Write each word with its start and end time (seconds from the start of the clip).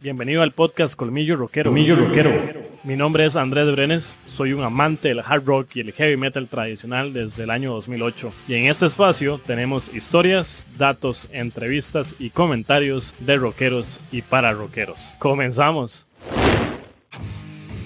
Bienvenido 0.00 0.42
al 0.42 0.52
podcast 0.52 0.96
Colmillo 0.96 1.36
Rockero. 1.36 1.70
Colmillo 1.70 1.96
Rockero. 1.96 2.30
Mi 2.82 2.96
nombre 2.96 3.24
es 3.24 3.36
Andrés 3.36 3.72
Brenes, 3.72 4.16
soy 4.30 4.52
un 4.52 4.62
amante 4.62 5.08
del 5.08 5.20
hard 5.20 5.46
rock 5.46 5.76
y 5.76 5.80
el 5.80 5.92
heavy 5.92 6.18
metal 6.18 6.46
tradicional 6.48 7.14
desde 7.14 7.44
el 7.44 7.50
año 7.50 7.72
2008. 7.72 8.30
Y 8.48 8.54
en 8.54 8.66
este 8.66 8.84
espacio 8.84 9.40
tenemos 9.46 9.94
historias, 9.94 10.66
datos, 10.76 11.26
entrevistas 11.32 12.16
y 12.18 12.28
comentarios 12.28 13.14
de 13.20 13.36
rockeros 13.36 13.98
y 14.12 14.20
para 14.20 14.52
rockeros. 14.52 15.14
Comenzamos. 15.18 16.06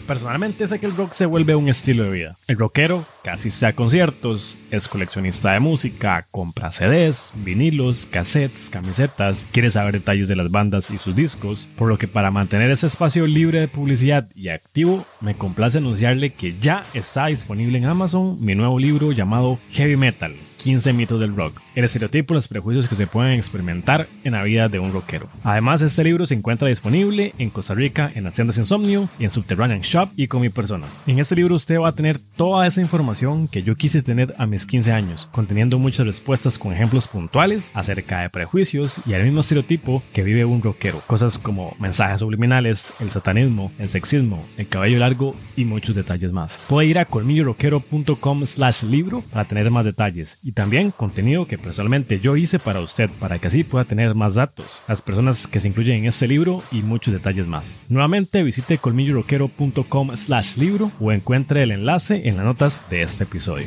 Personalmente 0.08 0.66
sé 0.66 0.80
que 0.80 0.86
el 0.86 0.96
rock 0.96 1.12
se 1.12 1.26
vuelve 1.26 1.54
un 1.54 1.68
estilo 1.68 2.04
de 2.04 2.10
vida. 2.10 2.36
El 2.46 2.56
rockero 2.56 3.04
casi 3.22 3.50
sea 3.50 3.74
conciertos, 3.74 4.56
es 4.70 4.88
coleccionista 4.88 5.52
de 5.52 5.60
música, 5.60 6.26
compra 6.30 6.72
CDs, 6.72 7.34
vinilos, 7.34 8.06
cassettes, 8.06 8.70
camisetas, 8.70 9.46
quiere 9.52 9.70
saber 9.70 9.92
detalles 9.92 10.26
de 10.26 10.36
las 10.36 10.50
bandas 10.50 10.90
y 10.90 10.96
sus 10.96 11.14
discos, 11.14 11.68
por 11.76 11.88
lo 11.88 11.98
que 11.98 12.08
para 12.08 12.30
mantener 12.30 12.70
ese 12.70 12.86
espacio 12.86 13.26
libre 13.26 13.60
de 13.60 13.68
publicidad 13.68 14.30
y 14.34 14.48
activo, 14.48 15.04
me 15.20 15.34
complace 15.34 15.76
anunciarle 15.76 16.30
que 16.30 16.58
ya 16.58 16.84
está 16.94 17.26
disponible 17.26 17.76
en 17.76 17.84
Amazon 17.84 18.38
mi 18.40 18.54
nuevo 18.54 18.78
libro 18.78 19.12
llamado 19.12 19.58
Heavy 19.72 19.98
Metal 19.98 20.34
15 20.58 20.92
mitos 20.92 21.20
del 21.20 21.34
rock, 21.34 21.60
el 21.74 21.84
estereotipo 21.84 22.34
y 22.34 22.36
los 22.36 22.48
prejuicios 22.48 22.88
que 22.88 22.96
se 22.96 23.06
pueden 23.06 23.32
experimentar 23.32 24.06
en 24.24 24.32
la 24.32 24.42
vida 24.42 24.68
de 24.68 24.78
un 24.78 24.92
rockero. 24.92 25.28
Además, 25.44 25.80
este 25.80 26.04
libro 26.04 26.26
se 26.26 26.34
encuentra 26.34 26.68
disponible 26.68 27.32
en 27.38 27.50
Costa 27.50 27.74
Rica, 27.74 28.10
en 28.14 28.26
Haciendas 28.26 28.58
Insomnio 28.58 29.08
y 29.18 29.24
en 29.24 29.30
Subterranean 29.30 29.80
Shop 29.80 30.10
y 30.16 30.26
con 30.26 30.42
mi 30.42 30.50
persona. 30.50 30.86
En 31.06 31.18
este 31.18 31.36
libro 31.36 31.54
usted 31.54 31.78
va 31.78 31.88
a 31.88 31.94
tener 31.94 32.18
toda 32.36 32.66
esa 32.66 32.80
información 32.80 33.48
que 33.48 33.62
yo 33.62 33.76
quise 33.76 34.02
tener 34.02 34.34
a 34.38 34.46
mis 34.46 34.66
15 34.66 34.92
años, 34.92 35.28
conteniendo 35.32 35.78
muchas 35.78 36.06
respuestas 36.06 36.58
con 36.58 36.72
ejemplos 36.72 37.08
puntuales 37.08 37.70
acerca 37.74 38.20
de 38.20 38.30
prejuicios 38.30 38.96
y 39.06 39.12
el 39.12 39.24
mismo 39.24 39.40
estereotipo 39.40 40.02
que 40.12 40.22
vive 40.22 40.44
un 40.44 40.62
rockero. 40.62 41.00
Cosas 41.06 41.38
como 41.38 41.76
mensajes 41.78 42.20
subliminales, 42.20 42.92
el 43.00 43.10
satanismo, 43.10 43.72
el 43.78 43.88
sexismo, 43.88 44.44
el 44.56 44.68
cabello 44.68 44.98
largo 44.98 45.34
y 45.56 45.64
muchos 45.64 45.94
detalles 45.94 46.32
más. 46.32 46.60
Puede 46.68 46.88
ir 46.88 46.98
a 46.98 47.04
colmillorockero.com 47.04 48.46
slash 48.46 48.82
libro 48.82 49.22
para 49.30 49.44
tener 49.44 49.70
más 49.70 49.84
detalles 49.84 50.38
y 50.48 50.52
también 50.52 50.92
contenido 50.92 51.46
que 51.46 51.58
personalmente 51.58 52.20
yo 52.20 52.34
hice 52.34 52.58
para 52.58 52.80
usted 52.80 53.10
para 53.20 53.38
que 53.38 53.48
así 53.48 53.64
pueda 53.64 53.84
tener 53.84 54.14
más 54.14 54.36
datos, 54.36 54.80
las 54.88 55.02
personas 55.02 55.46
que 55.46 55.60
se 55.60 55.68
incluyen 55.68 55.98
en 55.98 56.06
este 56.06 56.26
libro 56.26 56.62
y 56.72 56.80
muchos 56.80 57.12
detalles 57.12 57.46
más. 57.46 57.76
Nuevamente 57.90 58.42
visite 58.42 58.78
colmilloroquero.com 58.78 60.16
slash 60.16 60.56
libro 60.56 60.90
o 61.00 61.12
encuentre 61.12 61.64
el 61.64 61.70
enlace 61.70 62.26
en 62.26 62.38
las 62.38 62.46
notas 62.46 62.88
de 62.88 63.02
este 63.02 63.24
episodio. 63.24 63.66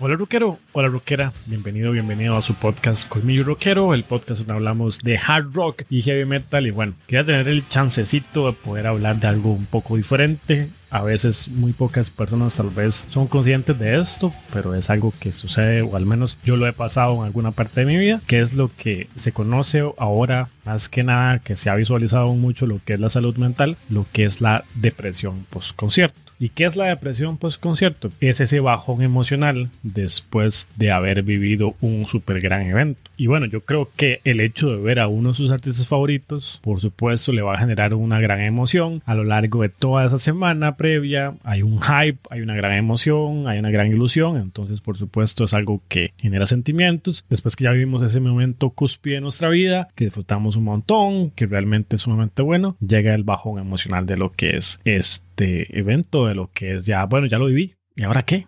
Hola 0.00 0.16
rockero, 0.16 0.58
hola 0.72 0.88
rockera, 0.88 1.34
bienvenido, 1.44 1.92
bienvenido 1.92 2.34
a 2.38 2.40
su 2.40 2.54
podcast 2.54 3.06
Colmillo 3.06 3.44
Rockero, 3.44 3.92
el 3.92 4.04
podcast 4.04 4.40
donde 4.40 4.54
hablamos 4.54 5.00
de 5.00 5.18
hard 5.18 5.52
rock 5.52 5.82
y 5.90 6.00
heavy 6.00 6.24
metal 6.24 6.66
y 6.66 6.70
bueno, 6.70 6.94
quería 7.06 7.26
tener 7.26 7.46
el 7.46 7.68
chancecito 7.68 8.46
de 8.46 8.52
poder 8.54 8.86
hablar 8.86 9.16
de 9.16 9.26
algo 9.26 9.52
un 9.52 9.66
poco 9.66 9.98
diferente, 9.98 10.70
a 10.90 11.02
veces 11.02 11.48
muy 11.48 11.72
pocas 11.72 12.10
personas 12.10 12.54
tal 12.54 12.70
vez 12.70 13.04
son 13.10 13.26
conscientes 13.26 13.78
de 13.78 14.00
esto, 14.00 14.32
pero 14.52 14.74
es 14.74 14.90
algo 14.90 15.12
que 15.20 15.32
sucede 15.32 15.82
o 15.82 15.96
al 15.96 16.06
menos 16.06 16.38
yo 16.44 16.56
lo 16.56 16.66
he 16.66 16.72
pasado 16.72 17.16
en 17.16 17.24
alguna 17.24 17.52
parte 17.52 17.80
de 17.80 17.86
mi 17.86 17.96
vida, 17.96 18.20
que 18.26 18.40
es 18.40 18.54
lo 18.54 18.70
que 18.74 19.08
se 19.16 19.32
conoce 19.32 19.84
ahora 19.98 20.48
más 20.64 20.88
que 20.88 21.02
nada, 21.02 21.38
que 21.38 21.56
se 21.56 21.70
ha 21.70 21.74
visualizado 21.74 22.28
mucho 22.34 22.66
lo 22.66 22.80
que 22.84 22.94
es 22.94 23.00
la 23.00 23.08
salud 23.08 23.36
mental, 23.36 23.76
lo 23.88 24.06
que 24.12 24.24
es 24.24 24.40
la 24.40 24.64
depresión 24.74 25.46
post 25.48 25.74
concierto. 25.74 26.28
¿Y 26.40 26.50
qué 26.50 26.66
es 26.66 26.76
la 26.76 26.86
depresión 26.86 27.36
post 27.36 27.60
concierto? 27.60 28.12
Es 28.20 28.40
ese 28.40 28.60
bajón 28.60 29.02
emocional 29.02 29.70
después 29.82 30.68
de 30.76 30.92
haber 30.92 31.22
vivido 31.24 31.74
un 31.80 32.06
super 32.06 32.40
gran 32.40 32.66
evento. 32.66 33.00
Y 33.16 33.26
bueno, 33.26 33.46
yo 33.46 33.62
creo 33.62 33.90
que 33.96 34.20
el 34.22 34.40
hecho 34.40 34.70
de 34.70 34.76
ver 34.76 35.00
a 35.00 35.08
uno 35.08 35.30
de 35.30 35.34
sus 35.34 35.50
artistas 35.50 35.88
favoritos, 35.88 36.60
por 36.62 36.80
supuesto, 36.80 37.32
le 37.32 37.42
va 37.42 37.54
a 37.54 37.58
generar 37.58 37.92
una 37.94 38.20
gran 38.20 38.40
emoción 38.40 39.02
a 39.04 39.14
lo 39.14 39.24
largo 39.24 39.62
de 39.62 39.68
toda 39.70 40.06
esa 40.06 40.18
semana 40.18 40.76
previa. 40.78 41.34
Hay 41.44 41.62
un 41.62 41.82
hype, 41.82 42.20
hay 42.30 42.40
una 42.40 42.56
gran 42.56 42.72
emoción, 42.72 43.46
hay 43.46 43.58
una 43.58 43.70
gran 43.70 43.88
ilusión. 43.88 44.38
Entonces, 44.38 44.80
por 44.80 44.96
supuesto, 44.96 45.44
es 45.44 45.52
algo 45.52 45.82
que 45.88 46.14
genera 46.16 46.46
sentimientos. 46.46 47.26
Después 47.28 47.54
que 47.54 47.64
ya 47.64 47.72
vivimos 47.72 48.00
ese 48.00 48.20
momento 48.20 48.70
cúspide 48.70 49.16
de 49.16 49.20
nuestra 49.20 49.50
vida, 49.50 49.88
que 49.94 50.06
disfrutamos 50.06 50.56
un 50.56 50.64
montón, 50.64 51.30
que 51.32 51.44
realmente 51.44 51.96
es 51.96 52.02
sumamente 52.02 52.40
bueno, 52.40 52.78
llega 52.80 53.14
el 53.14 53.24
bajón 53.24 53.58
emocional 53.58 54.06
de 54.06 54.16
lo 54.16 54.32
que 54.32 54.56
es 54.56 54.80
este 54.86 55.78
evento, 55.78 56.26
de 56.26 56.34
lo 56.34 56.50
que 56.52 56.76
es 56.76 56.86
ya, 56.86 57.04
bueno, 57.04 57.26
ya 57.26 57.38
lo 57.38 57.46
viví. 57.46 57.74
¿Y 57.96 58.04
ahora 58.04 58.22
qué? 58.22 58.46